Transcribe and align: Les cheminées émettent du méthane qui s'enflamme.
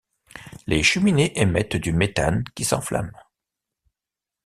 Les 0.65 0.81
cheminées 0.81 1.39
émettent 1.39 1.75
du 1.75 1.93
méthane 1.93 2.43
qui 2.55 2.63
s'enflamme. 2.65 3.11